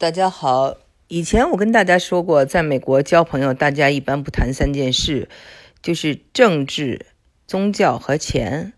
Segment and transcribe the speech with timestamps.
[0.00, 0.76] 大家好，
[1.08, 5.28] 以前我跟大家说过，在美国交朋友，大家一般不谈三件事，
[5.82, 7.04] 就是政治、
[7.48, 8.74] 宗教和钱。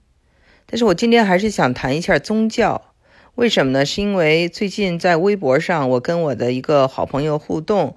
[0.64, 2.94] 但是我今天还是想谈一下宗教，
[3.34, 3.84] 为什么呢？
[3.84, 7.94] 是因为最近在微博上，我跟我的一个好朋友互动，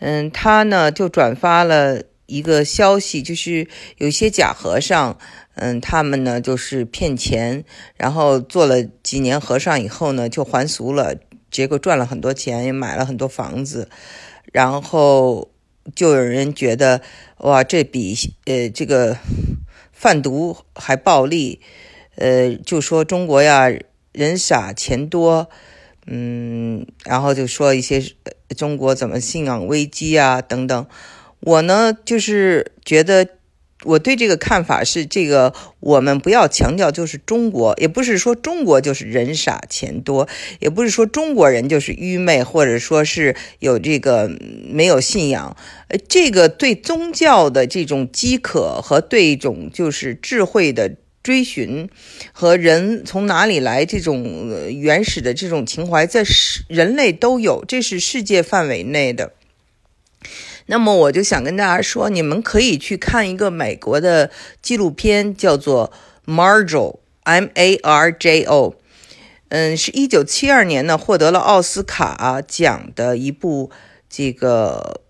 [0.00, 3.66] 嗯，他呢就转发了一个消息，就是
[3.96, 5.16] 有些假和尚，
[5.54, 7.64] 嗯，他们呢就是骗钱，
[7.96, 11.14] 然后做了几年和尚以后呢，就还俗了。
[11.50, 13.88] 结果赚了很多钱，也买了很多房子，
[14.52, 15.50] 然后
[15.94, 17.00] 就有人觉得
[17.38, 19.16] 哇，这比呃这个
[19.92, 21.60] 贩毒还暴利，
[22.16, 23.68] 呃，就说中国呀
[24.12, 25.50] 人傻钱多，
[26.06, 28.02] 嗯，然后就说一些
[28.56, 30.86] 中国怎么信仰危机啊等等。
[31.40, 33.28] 我呢就是觉得。
[33.84, 44.30] 我对这个看法是，这个我们不要强调就是中国，也不是说中国就是人傻钱多，也不是说中国人就是愚昧，或者说是有这个
[44.68, 45.56] 没有信仰。
[45.88, 51.88] 呃，这个对宗教的这种饥渴和对一种就是智慧的追寻，
[52.32, 56.22] 和人从哪里来这种原始的这种情怀，在
[56.68, 59.32] 人类都有，这是世界范围内的。
[60.70, 64.30] 那么我就想跟大家说，你们可以去看一个美国的
[64.62, 65.92] 纪录片，叫做
[66.32, 66.92] 《Marjo》
[67.24, 68.76] （M A R J O）。
[69.48, 73.72] 嗯，是一九七二年呢获得了奥斯卡奖的一部
[74.08, 75.00] 这个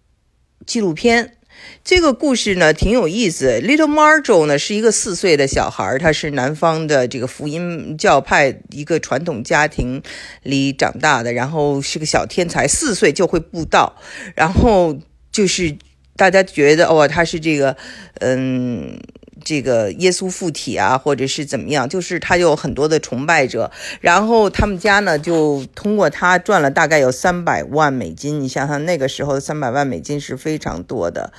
[0.65, 1.37] 纪录片。
[1.85, 3.61] 这个故事呢挺有意思。
[3.61, 10.03] Little Marjo 呢是一个四岁的小孩，他是南方的这个福音教派一个传统家庭
[10.43, 13.97] 里长大的，然后是个小天才，四岁就会布道，
[14.35, 14.97] 然后。
[15.41, 15.75] 就是
[16.17, 17.75] 大家觉得哦，他是这个，
[18.19, 19.01] 嗯，
[19.43, 21.89] 这个耶稣附体啊，或者是怎么样？
[21.89, 23.71] 就是他有很多的崇拜者，
[24.03, 28.39] 然后他们家呢就通过他赚了大概有三百万美金。
[28.39, 31.33] 你想想那个时候三百万美金是非常多的。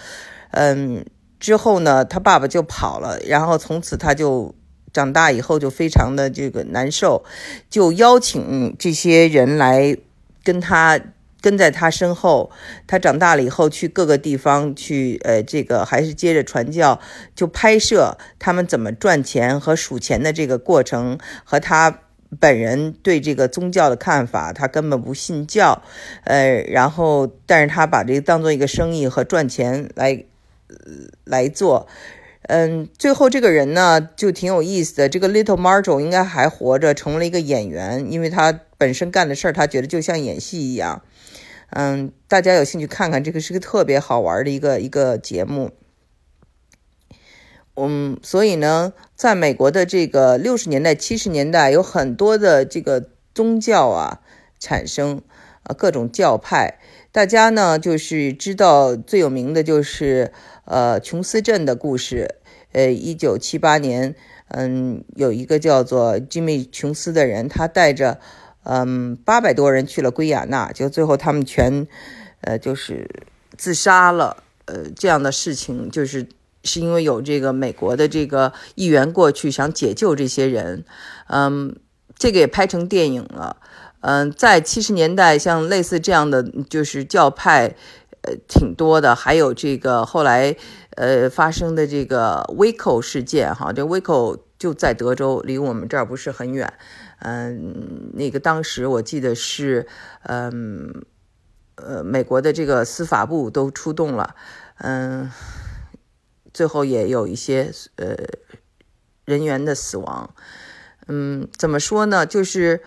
[0.49, 1.05] 嗯，
[1.39, 4.55] 之后呢，他爸爸就跑了，然后从此他就
[4.91, 7.23] 长大以后就非常的这个难受，
[7.69, 9.95] 就邀请这些人来
[10.43, 10.99] 跟他。
[11.41, 12.51] 跟在他身后，
[12.85, 16.99] 他长大了以后去各个地方去，呃，这个还是接着传教，
[17.35, 22.01] 就拍摄他们怎么赚钱和数钱的这个过程，和他
[22.39, 24.53] 本人对这个宗教的看法。
[24.53, 25.81] 他根本不信教，
[26.25, 30.23] 呃，然后但是他把这个当做一个生意和赚钱来
[31.25, 31.87] 来做。
[32.43, 35.07] 嗯，最后这个人呢就挺有意思的。
[35.09, 41.01] 这个 Little Marjo 应该还活着，成为了一个演员，因为他本身干的事儿，他觉得就像演戏一样。
[41.73, 45.71] 嗯，大家有兴趣看看，这个是个特别好玩的一个一个节目。
[47.75, 54.19] 嗯，所以呢，在美国的这个六十年代、七十年代，有很多的这个宗教啊
[54.59, 55.21] 产生，
[55.63, 56.77] 呃，各种教派。
[57.13, 60.33] 大家呢就是知道最有名的就是
[60.65, 62.35] 呃琼斯镇的故事。
[62.73, 64.15] 呃，一九七八年，
[64.49, 68.19] 嗯，有一个叫做吉米琼斯的人，他带着。
[68.63, 71.87] 嗯，八百多人去了圭亚那，就最后他们全，
[72.41, 73.09] 呃，就是
[73.57, 74.43] 自杀了。
[74.65, 76.27] 呃，这样的事情就是
[76.63, 80.85] 是因为有这个美国的这个议员过去想解救这些人。
[81.27, 81.75] 嗯，
[82.15, 83.57] 这个也拍成电影了。
[84.01, 87.75] 嗯，在七十年代，像类似这样的就是教派，
[88.21, 89.15] 呃，挺多的。
[89.15, 90.55] 还有这个后来
[90.95, 96.71] 呃发生的这个 Waco 事件，哈，这 Waco 就在德州，离我们这儿不是很远。
[97.17, 99.87] 嗯，那个当时我记得是，
[100.21, 101.03] 嗯，
[101.73, 104.35] 呃，美国的这个司法部都出动了，
[104.77, 105.31] 嗯，
[106.53, 108.15] 最后也有一些呃
[109.25, 110.35] 人员的死亡，
[111.07, 112.23] 嗯，怎么说呢？
[112.23, 112.83] 就是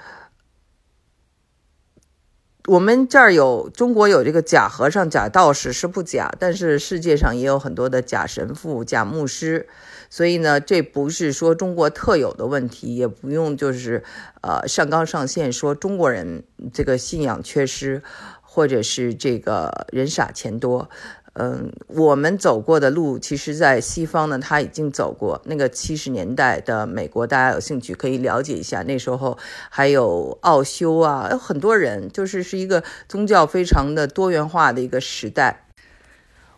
[2.66, 9.68] 我们这儿有中国有这个假和尚、假道士是不假，但是世界上也有很多的假神父、假牧师。
[10.08, 14.02] 所以呢，这不是说中国特有的问题，也不用就是
[14.40, 18.02] 呃上纲上线说中国人这个信仰缺失，
[18.40, 20.88] 或者是这个人傻钱多。
[21.34, 25.40] 嗯，我们走过的路，其实在西方呢，他已经走过。
[25.44, 28.82] 那个七十年代的美国，大家有兴趣可以了解一下。
[28.82, 29.36] 那时候
[29.68, 35.66] 还有奥修啊，有很多人，就是是一个宗教非常的多元化的一个时代。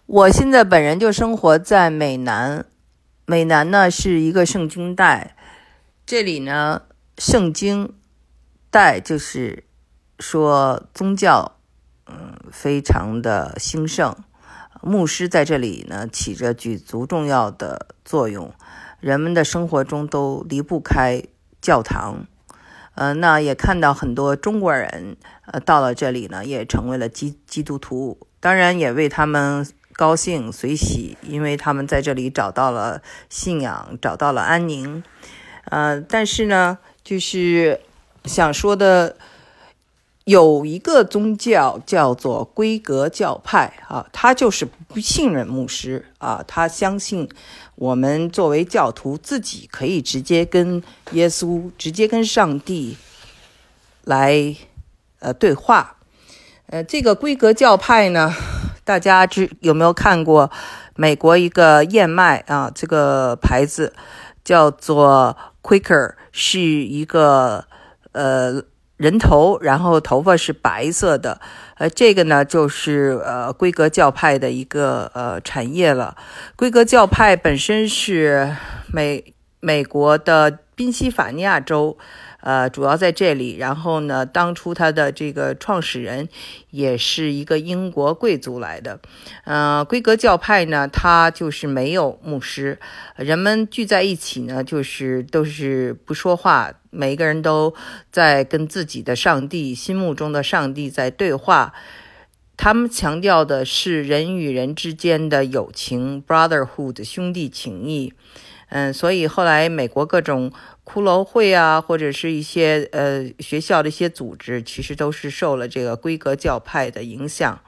[0.07, 2.67] 我现在本人就生活在美南。
[3.29, 5.35] 美南呢是一个圣经带，
[6.07, 6.83] 这里呢
[7.19, 7.93] 圣经
[8.71, 9.65] 带就是
[10.21, 11.57] 说宗教，
[12.07, 14.15] 嗯，非常的兴盛，
[14.87, 18.53] 牧师在这里呢起着举足重要的作用，
[19.01, 21.25] 人们的生活中都离不开
[21.61, 22.27] 教堂，
[22.95, 25.17] 呃，那也看到很多中国人，
[25.47, 35.03] 呃，到了这里呢，也成为了基基督徒，当然也为他们高兴随喜，因为他们在这里找到了信仰，找到了安宁。
[35.65, 37.81] 呃，但是呢，就是
[38.25, 39.17] 想说的。
[40.27, 47.29] 有一个宗教叫做规格教派啊，他就是不信任牧师啊，他相信
[47.77, 50.83] 我们作为教徒自己可以直接跟
[51.13, 52.97] 耶稣、直接跟上帝
[54.03, 54.57] 来
[55.21, 55.99] 呃对话。
[56.67, 58.35] 呃，这个规格教派呢，
[58.83, 60.51] 大家知有没有看过？
[60.97, 63.95] 美国一个燕麦啊，这个牌子
[64.45, 67.65] 叫做 Quaker，是一个
[68.11, 68.65] 呃。
[68.97, 71.41] 人头，然后头发是白色的，
[71.77, 76.17] 呃，这个呢就是呃规格教派的一个呃产业了。
[76.57, 78.57] 规格教派本身是
[78.93, 81.99] 美美国的宾夕法尼亚州。
[82.47, 83.57] 呃，主要在这里。
[83.57, 86.29] 然后呢，当初他的这个创始人
[86.71, 89.01] 也是一个英国贵族来的。
[89.43, 92.79] 呃，规格教派呢，他就是没有牧师，
[93.17, 97.75] 人们聚在一起呢，就是都是不说话，每一个人都
[98.13, 101.75] 在跟自己的上帝心目中的上帝在对话。
[102.57, 108.15] 他们强调的是人与人之间的友情 （brotherhood） 兄弟情谊。
[108.69, 110.53] 嗯，所以后来美国各种。
[110.87, 117.61] 骷髅会啊，或者是一些呃学校的一些组织，其实都是受了这个规格教派的影响。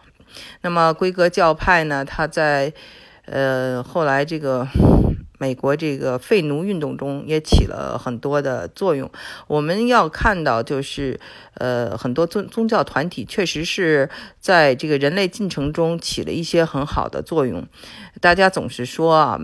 [0.63, 2.73] 那么规格教派呢，它在
[3.25, 4.69] 呃后来这个
[5.39, 9.11] 美国这个废奴运动中也起了很多的作用。
[9.49, 11.19] 我们要看到，就是
[11.55, 17.67] 呃很多宗宗教团体确实是在这个人类进程中起了一些很好的作用。
[18.21, 19.41] 大家总是说啊。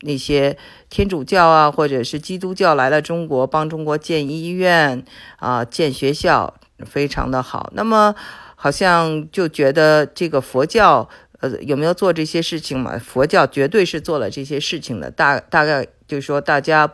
[0.00, 0.56] 那些
[0.90, 5.04] 天主教啊，或者是基督教来了中国，帮中国建医院
[5.38, 6.54] 啊、建学校，
[6.84, 7.70] 非常的好。
[7.74, 8.14] 那么，
[8.54, 11.08] 好像就觉得这个佛教，
[11.40, 12.98] 呃，有没有做这些事情嘛？
[12.98, 15.10] 佛教绝对是做了这些事情的。
[15.10, 16.92] 大大概就是说，大家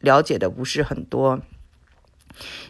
[0.00, 1.40] 了解的不是很多。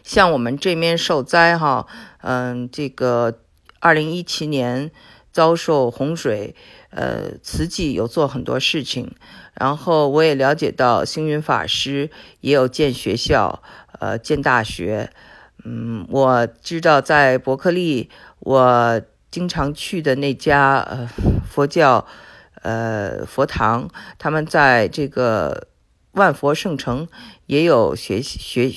[0.03, 1.87] 像我们这边受灾哈，
[2.21, 3.39] 嗯，这个
[3.79, 4.91] 二零一七年
[5.35, 6.55] 遭受洪水，
[6.91, 9.13] 呃，慈济有做很多事情。
[9.53, 12.09] 然后我也了解到，星云法师
[12.39, 13.61] 也有建学校，
[13.99, 15.11] 呃，建大学。
[15.65, 18.09] 嗯，我知道在伯克利，
[18.39, 21.09] 我经常去的那家呃
[21.51, 22.07] 佛教
[22.61, 25.67] 呃佛堂，他们在这个
[26.13, 27.05] 万佛圣城
[27.47, 28.71] 也有学学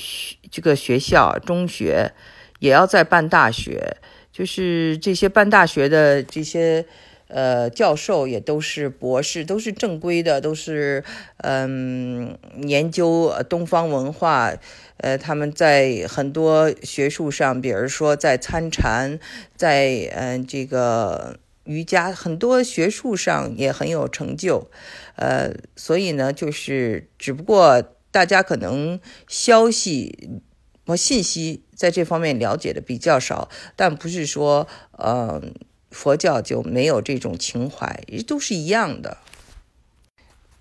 [0.51, 2.11] 这个学校中学，
[2.59, 3.95] 也要在办大学，
[4.39, 6.85] 就是这些办大学的这些。
[7.31, 11.03] 呃，教授也都是博士，都是正规的，都是
[11.37, 14.51] 嗯研究东方文化。
[14.97, 19.19] 呃，他们在很多学术上，比如说在参禅，
[19.55, 24.71] 在嗯这个瑜伽，很多学术上也很有成就。
[25.15, 30.41] 呃，所以呢，就是只不过大家可能消息
[30.89, 35.53] 和信息在这方面了解的比较少，但不是说嗯。
[35.91, 39.17] 佛教就没有这种情怀，都是一样的。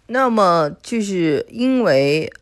[0.07, 2.33] 那么，就是因为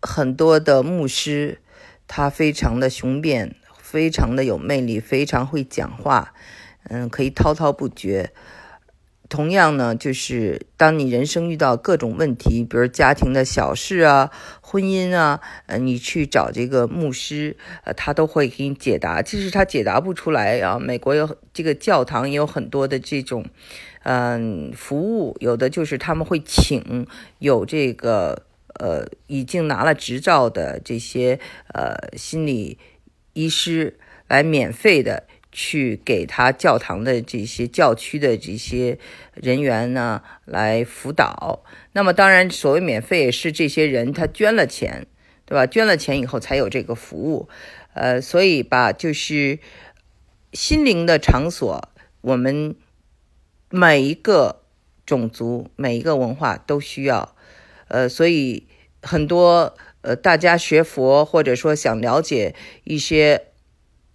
[0.00, 1.60] 很多的牧师，
[2.08, 6.34] 他非常的雄辩，非常的有魅力，非常会讲话，
[6.88, 8.32] 嗯，可以滔滔不绝。
[9.32, 19.22] 同样呢，就是当你人生遇到各种问题，比如家庭的小事啊、婚姻啊，呃，你去找这个牧师，呃，他都会给你解答。
[19.22, 23.46] 即使他解答不出来啊，美国有这个教堂也有很多的这种，
[24.02, 27.06] 嗯，服务，有的就是他们会请
[27.38, 28.42] 有这个
[28.78, 31.40] 呃已经拿了执照的这些
[31.72, 32.76] 呃心理
[33.32, 33.98] 医师
[34.28, 35.24] 来免费的。
[35.54, 38.98] 去给他教堂的这些教区的这些
[39.34, 41.62] 人员呢来辅导。
[41.92, 45.06] 那么当然，所谓免费是这些人他捐了钱，
[45.44, 45.66] 对吧？
[45.66, 47.50] 捐了钱以后才有这个服务。
[47.92, 49.58] 呃，所以吧，就是
[50.54, 51.88] 心灵的场所，
[52.22, 52.74] 我们
[53.68, 54.62] 每一个
[55.04, 57.36] 种族、每一个文化都需要。
[57.88, 58.66] 呃，所以
[59.02, 62.54] 很多呃，大家学佛或者说想了解
[62.84, 63.48] 一些。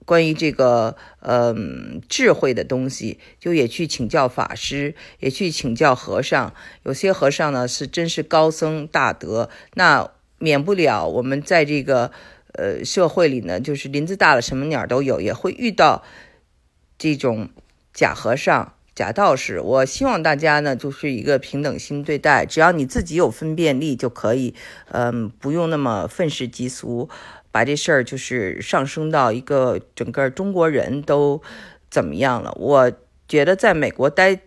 [0.08, 6.54] 关于这个，嗯，智慧的东西，就也去请教法师，也去请教和尚。
[6.84, 12.12] 有些和尚呢是真是高僧大德，那免不了我们在这个，
[12.54, 16.04] 呃，社会里呢，就是林子大了，什么鸟都有，也会遇到
[16.98, 17.50] 这种
[17.94, 18.76] 假和尚。
[18.96, 24.56] 假道士，我希望大家呢，就是一个平等心对待，只要你自己有分辨力就可以，
[24.90, 27.08] 嗯，不用那么愤世嫉俗，
[27.52, 31.42] 把这事儿就是上升到一个整个中国人都
[31.90, 32.52] 怎么样了。
[32.60, 32.92] 我
[33.28, 34.40] 觉得在美国待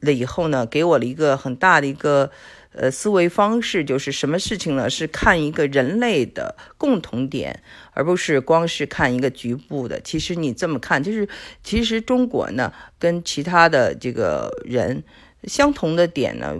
[0.00, 2.30] 了以后呢，给我了一个很大的一个
[2.72, 4.90] 呃思维方式，就是什么事情呢？
[4.90, 9.98] 是看一个人类的共同点，而不是光是看一个局部的。
[10.00, 11.26] 其实你这么看，就是
[11.62, 15.02] 其实中国呢跟其他的这个人
[15.44, 16.56] 相同的点呢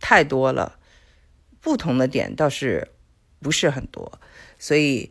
[0.00, 0.78] 太多了，
[1.60, 2.88] 不同的点倒是
[3.40, 4.18] 不是很多，
[4.62, 5.10] 所以。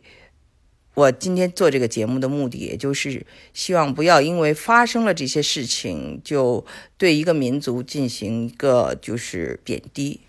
[0.94, 6.66] 我今天做这个节目的目的，也就是希望不要因为发生了这些事情，就
[6.98, 10.20] 对一个民族进行一个就是贬低。